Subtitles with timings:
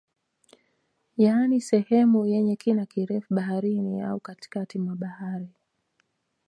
[1.17, 5.49] Yani sehemu yenye kina kirefu baharini au katikati mwa bahari